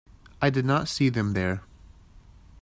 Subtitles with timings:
[0.41, 1.61] I did not see them there.